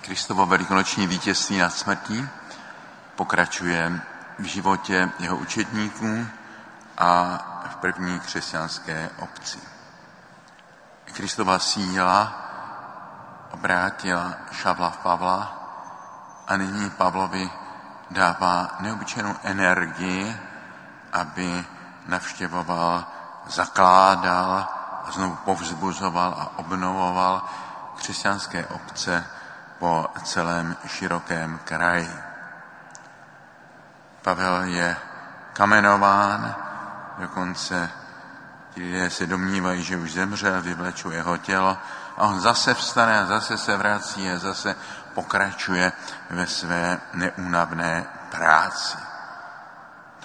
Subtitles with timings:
[0.00, 2.28] Kristovo velikonoční vítězství nad smrtí
[3.16, 4.00] pokračuje
[4.38, 6.26] v životě jeho učedníků
[6.98, 7.38] a
[7.70, 9.58] v první křesťanské obci.
[11.04, 12.32] Kristova síla
[13.50, 15.56] obrátila Šavla v Pavla
[16.46, 17.50] a nyní Pavlovi
[18.10, 20.36] dává neobyčejnou energii,
[21.12, 21.64] aby
[22.06, 23.04] navštěvoval,
[23.46, 24.68] zakládal,
[25.12, 27.42] znovu povzbuzoval a obnovoval
[27.96, 29.26] křesťanské obce
[29.82, 32.10] po celém širokém kraji.
[34.22, 34.96] Pavel je
[35.52, 36.54] kamenován,
[37.18, 37.90] dokonce
[38.74, 41.78] ti lidé se domnívají, že už zemřel, vyvlečou jeho tělo
[42.16, 44.76] a on zase vstane a zase se vrací a zase
[45.14, 45.92] pokračuje
[46.30, 48.98] ve své neúnavné práci.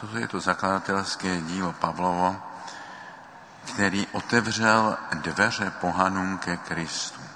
[0.01, 2.41] Toto je to zakladatelské dílo Pavlovo,
[3.73, 7.26] který otevřel dveře pohanům ke Kristu.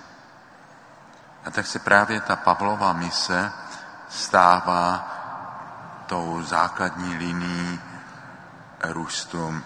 [1.46, 3.52] A tak se právě ta Pavlova mise
[4.10, 5.08] stává
[6.06, 7.82] tou základní linií
[8.84, 9.64] růstu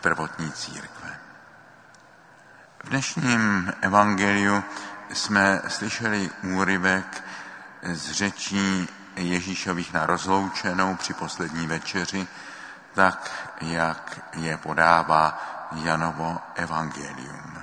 [0.00, 1.18] prvotní církve.
[2.84, 4.62] V dnešním evangeliu
[5.12, 7.24] jsme slyšeli úryvek
[7.82, 12.26] z řečí Ježíšových na rozloučenou při poslední večeři,
[12.94, 17.53] tak jak je podává Janovo evangelium.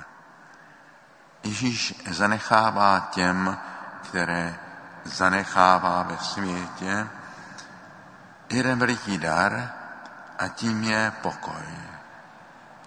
[1.44, 3.58] Ježíš zanechává těm,
[4.02, 4.54] které
[5.04, 7.08] zanechává ve světě,
[8.50, 9.70] jeden veliký dar
[10.38, 11.64] a tím je pokoj.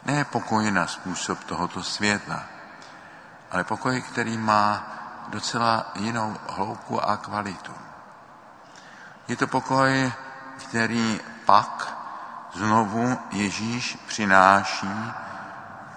[0.05, 2.43] Ne pokoj na způsob tohoto světa,
[3.51, 4.83] ale pokoj, který má
[5.27, 7.73] docela jinou hloubku a kvalitu.
[9.27, 10.13] Je to pokoj,
[10.57, 11.97] který pak
[12.53, 15.13] znovu Ježíš přináší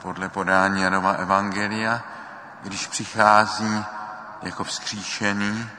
[0.03, 2.03] podle podání Janova Evangelia,
[2.63, 3.85] když přichází
[4.43, 5.71] jako vzkříšený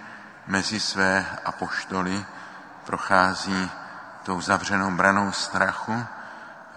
[0.48, 2.26] mezi své apoštoly,
[2.86, 3.72] prochází
[4.24, 6.06] tou zavřenou branou strachu,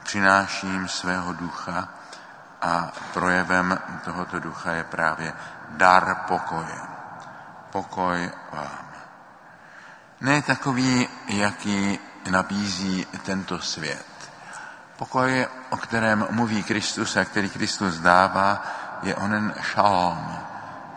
[0.03, 1.89] přináší jim svého ducha
[2.62, 5.33] a projevem tohoto ducha je právě
[5.68, 6.80] dar pokoje.
[7.70, 8.86] Pokoj vám.
[10.20, 11.98] Ne takový, jaký
[12.30, 14.07] nabízí tento svět.
[14.96, 18.62] Pokoj, o kterém mluví Kristus a který Kristus dává,
[19.02, 20.39] je onen šalom.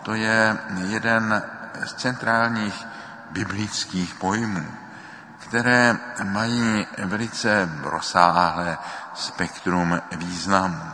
[0.03, 1.43] To je jeden
[1.85, 2.87] z centrálních
[3.31, 4.65] biblických pojmů,
[5.39, 8.77] které mají velice rozsáhlé
[9.13, 10.91] spektrum významů.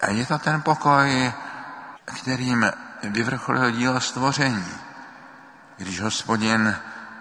[0.00, 1.32] A je to ten pokoj,
[2.04, 2.70] kterým
[3.02, 4.74] vyvrcholil dílo stvoření,
[5.76, 6.76] když hospodin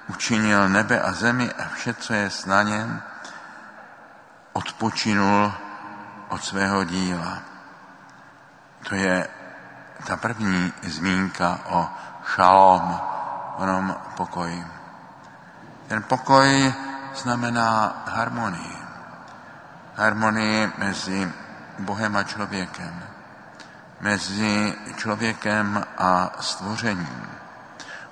[0.08, 3.02] učinil nebe a zemi a vše, co je na něm,
[4.54, 5.54] odpočinul
[6.30, 7.57] od svého díla.
[8.90, 9.28] To je
[10.08, 11.90] ta první zmínka o
[12.36, 13.00] šalom,
[13.56, 14.66] onom pokoji.
[15.88, 16.74] Ten pokoj
[17.16, 18.78] znamená harmonii.
[19.96, 21.34] Harmonii mezi
[21.80, 23.04] Bohem a člověkem.
[24.00, 27.30] Mezi člověkem a stvořením.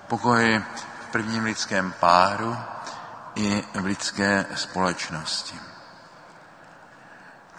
[0.08, 0.64] Pokoj
[1.02, 2.58] v prvním lidském páru
[3.36, 5.60] i v lidské společnosti.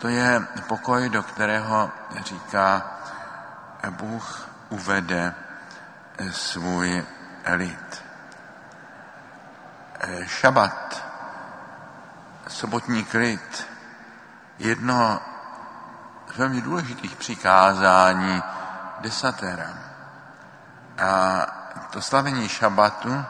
[0.00, 1.90] To je pokoj, do kterého
[2.24, 2.95] říká
[3.90, 5.34] Bůh uvede
[6.30, 7.06] svůj
[7.54, 8.04] lid.
[10.26, 11.04] Šabat,
[12.48, 13.68] sobotní klid,
[14.58, 15.20] jedno
[16.34, 18.42] z velmi důležitých přikázání
[19.00, 19.78] desatera.
[20.98, 21.46] A
[21.90, 23.24] to slavení šabatu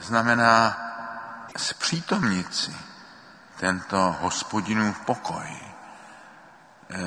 [0.00, 0.76] znamená
[1.56, 2.76] zpřítomnit si
[3.56, 5.60] tento hospodinův pokoj.
[6.90, 6.98] E,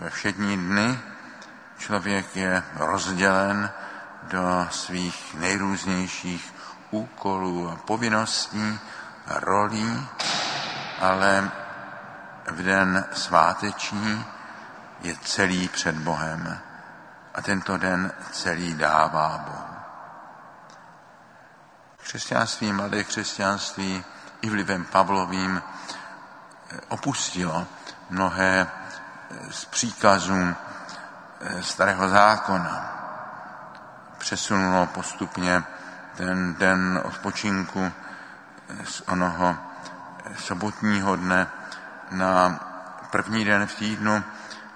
[0.00, 1.00] ve všední dny
[1.78, 3.70] člověk je rozdělen
[4.22, 6.54] do svých nejrůznějších
[6.90, 8.78] úkolů a povinností
[9.26, 10.08] a rolí,
[11.00, 11.50] ale
[12.50, 14.24] v den sváteční
[15.00, 16.58] je celý před Bohem
[17.34, 19.74] a tento den celý dává Bohu.
[22.02, 24.04] Křesťanství, mladé křesťanství
[24.40, 27.66] i vlivem Pavlovým eh, opustilo
[28.10, 28.70] mnohé
[29.50, 30.54] z příkazů
[31.60, 32.90] starého zákona.
[34.18, 35.62] Přesunulo postupně
[36.16, 37.92] ten den odpočinku
[38.84, 39.56] z onoho
[40.38, 41.46] sobotního dne
[42.10, 42.60] na
[43.10, 44.24] první den v týdnu,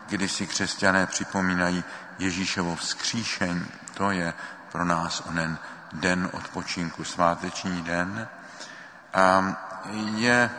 [0.09, 1.85] kdy si křesťané připomínají
[2.19, 3.67] Ježíšovo vzkříšení.
[3.95, 4.35] To je
[4.73, 5.59] pro nás onen
[5.93, 8.29] den odpočinku, sváteční den.
[9.15, 9.55] A
[10.15, 10.51] je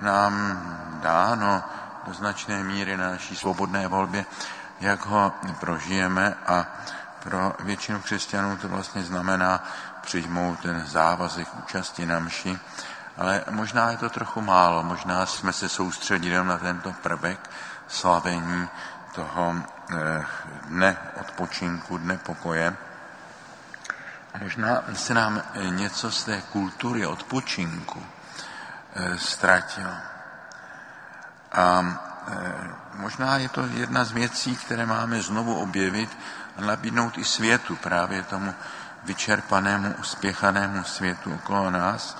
[0.00, 0.32] nám
[1.02, 1.64] dáno
[2.06, 4.24] do značné míry na naší svobodné volbě,
[4.80, 6.66] jak ho prožijeme a
[7.22, 9.64] pro většinu křesťanů to vlastně znamená
[10.00, 12.58] přijmout ten závazek účasti na mši,
[13.16, 17.50] ale možná je to trochu málo, možná jsme se soustředili na tento prvek
[17.88, 18.68] slavení
[19.14, 20.24] toho eh,
[20.66, 22.76] dne odpočinku, dne pokoje.
[24.42, 28.06] Možná se nám něco z té kultury odpočinku
[28.94, 29.94] eh, ztratilo.
[31.52, 32.09] A eh,
[32.94, 36.18] možná je to jedna z věcí, které máme znovu objevit
[36.56, 38.54] a nabídnout i světu, právě tomu
[39.04, 42.18] vyčerpanému, uspěchanému světu okolo nás,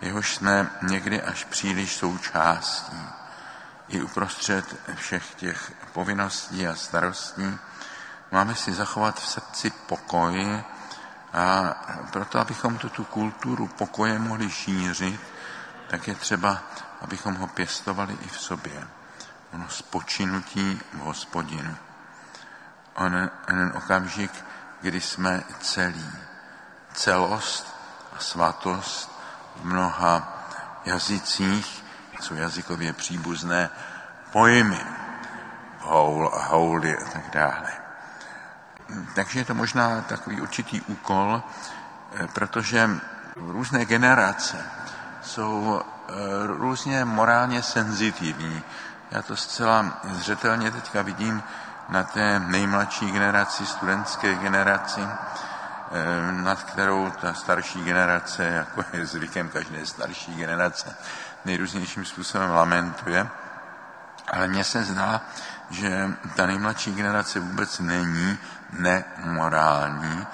[0.00, 2.98] jehož jsme někdy až příliš součástí.
[3.88, 7.58] I uprostřed všech těch povinností a starostí
[8.32, 10.62] máme si zachovat v srdci pokoj
[11.32, 11.74] a
[12.12, 15.20] proto, abychom tu, tu kulturu pokoje mohli šířit,
[15.88, 16.62] tak je třeba,
[17.00, 18.88] abychom ho pěstovali i v sobě.
[19.52, 21.76] Ono spočinutí v hospodinu.
[22.94, 24.32] On, ten okamžik,
[24.80, 26.10] kdy jsme celí.
[26.92, 27.76] Celost
[28.16, 29.20] a svatost
[29.56, 30.42] v mnoha
[30.84, 31.84] jazycích
[32.20, 33.70] jsou jazykově příbuzné
[34.32, 34.80] pojmy.
[35.80, 37.72] Houl a holy a tak dále.
[39.14, 41.42] Takže je to možná takový určitý úkol,
[42.14, 42.90] eh, protože
[43.36, 44.56] různé generace
[45.22, 46.12] jsou eh,
[46.46, 48.62] různě morálně senzitivní.
[49.10, 51.42] Já to zcela zřetelně teďka vidím
[51.88, 59.48] na té nejmladší generaci, studentské generaci, eh, nad kterou ta starší generace, jako je zvykem
[59.48, 60.96] každé starší generace,
[61.44, 63.28] nejrůznějším způsobem lamentuje.
[64.32, 65.20] Ale mně se zdá,
[65.70, 68.38] že ta nejmladší generace vůbec není
[68.72, 70.26] nemorální,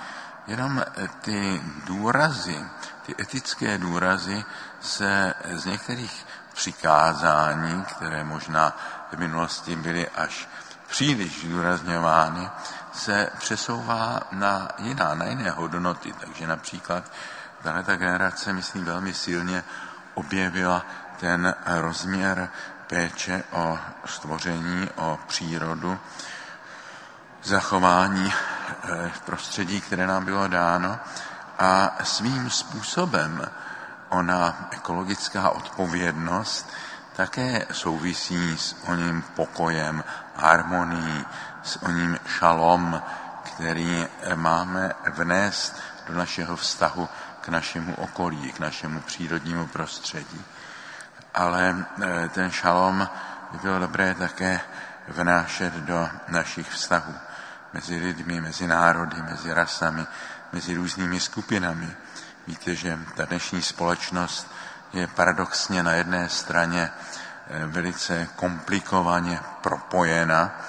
[0.47, 0.85] jenom
[1.21, 2.65] ty důrazy,
[3.07, 4.45] ty etické důrazy
[4.81, 8.77] se z některých přikázání, které možná
[9.13, 10.49] v minulosti byly až
[10.89, 12.51] příliš zdůrazňovány,
[12.93, 16.13] se přesouvá na jiná, na jiné hodnoty.
[16.21, 17.05] Takže například
[17.63, 19.65] tahle ta generace, myslím, velmi silně
[20.15, 20.87] objevila
[21.21, 22.49] ten rozměr
[22.87, 25.99] péče o stvoření, o přírodu,
[27.43, 30.99] zachování eh, prostředí, které nám bylo dáno
[31.59, 33.51] a svým způsobem
[34.13, 36.71] ona ekologická odpovědnost
[37.17, 40.05] také souvisí s oním pokojem,
[40.37, 41.25] harmonií,
[41.63, 43.03] s oním šalom,
[43.43, 47.09] který máme vnést do našeho vztahu
[47.41, 50.45] k našemu okolí, k našemu přírodnímu prostředí.
[51.35, 53.09] Ale e, ten šalom
[53.53, 54.61] by bylo dobré také
[55.09, 57.15] vnášet do našich vztahů
[57.73, 60.07] mezi lidmi, mezi národy, mezi rasami,
[60.53, 61.97] mezi různými skupinami.
[62.47, 64.47] Víte, že ta dnešní společnost
[64.93, 70.61] je paradoxně na jedné straně eh, velice komplikovaně propojena,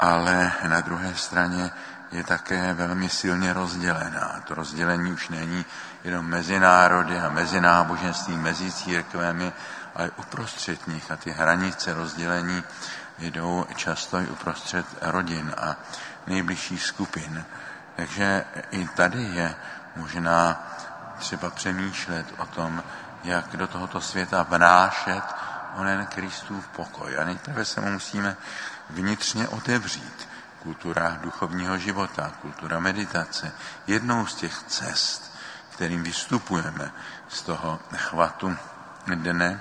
[0.00, 1.70] ale na druhé straně
[2.12, 4.42] je také velmi silně rozdělená.
[4.44, 5.64] To rozdělení už není
[6.04, 9.52] jenom mezi národy a mezi náboženství, mezi církvemi,
[9.94, 11.10] ale uprostřed nich.
[11.10, 12.64] A ty hranice rozdělení
[13.18, 15.76] jdou často i uprostřed rodin a
[16.26, 17.44] nejbližších skupin.
[17.96, 19.54] Takže i tady je
[19.98, 20.62] možná
[21.18, 22.82] třeba přemýšlet o tom,
[23.24, 25.22] jak do tohoto světa vnášet
[25.76, 27.18] onen Kristův pokoj.
[27.18, 28.36] A nejprve se mu musíme
[28.90, 30.28] vnitřně otevřít.
[30.62, 33.52] Kultura duchovního života, kultura meditace,
[33.86, 35.36] jednou z těch cest,
[35.70, 36.90] kterým vystupujeme
[37.28, 38.56] z toho chvatu
[39.06, 39.60] dne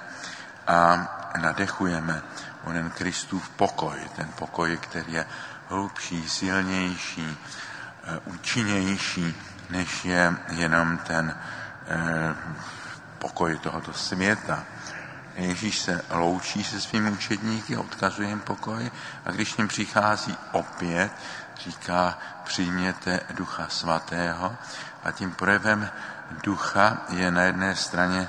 [0.67, 1.07] a
[1.37, 2.21] nadechujeme
[2.63, 5.25] onen Kristův pokoj, ten pokoj, který je
[5.69, 7.37] hlubší, silnější,
[8.03, 9.35] eh, účinnější,
[9.69, 11.35] než je jenom ten
[11.87, 12.35] eh,
[13.19, 14.63] pokoj tohoto světa.
[15.35, 18.91] Ježíš se loučí se svými učedníky, odkazuje jim pokoj
[19.25, 21.11] a když ním přichází opět,
[21.63, 24.55] říká, přijměte ducha svatého
[25.03, 25.89] a tím projevem
[26.43, 28.27] ducha je na jedné straně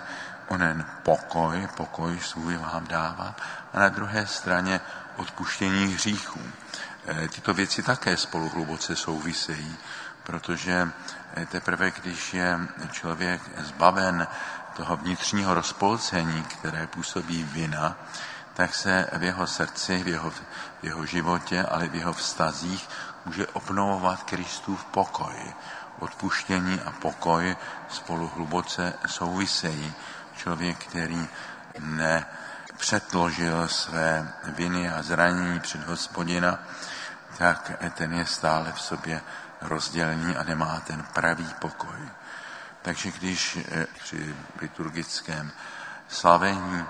[0.49, 3.35] onen pokoj, pokoj svůj vám dává,
[3.73, 4.81] a na druhé straně
[5.17, 6.41] odpuštění hříchů.
[7.09, 9.77] E, tyto věci také spolu hluboce souvisejí,
[10.29, 10.93] protože
[11.49, 12.59] teprve když je
[12.91, 14.27] člověk zbaven
[14.77, 17.97] toho vnitřního rozpolcení, které působí vina,
[18.55, 20.43] tak se v jeho srdci, v jeho, v
[20.83, 22.89] jeho životě, ale v jeho vztazích
[23.25, 25.55] může obnovovat Kristův pokoj.
[25.99, 27.57] Odpuštění a pokoj
[27.89, 29.93] spolu hluboce souvisejí.
[30.37, 31.29] Člověk, který
[31.79, 36.59] nepředložil své viny a zranění před hospodina,
[37.39, 39.21] tak ten je stále v sobě
[39.61, 42.11] rozdělený a nemá ten pravý pokoj.
[42.83, 45.53] Takže když eh, při liturgickém
[46.09, 46.85] slavení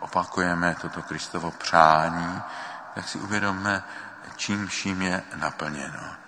[0.00, 2.42] opakujeme toto Kristovo přání,
[2.94, 3.82] tak si uvědomme,
[4.36, 6.20] čím vším je naplněno.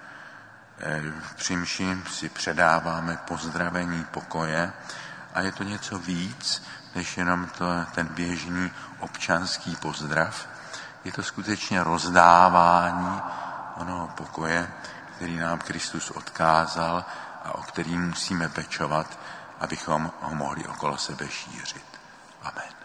[1.37, 4.73] Při mši si předáváme pozdravení pokoje
[5.35, 6.63] a je to něco víc,
[6.95, 10.49] než jenom to, ten běžný občanský pozdrav.
[11.05, 13.23] Je to skutečně rozdávání
[13.77, 14.73] onoho pokoje,
[15.23, 17.05] který nám Kristus odkázal
[17.45, 19.19] a o který musíme pečovat,
[19.61, 21.85] abychom ho mohli okolo sebe šířit.
[22.43, 22.82] Amen.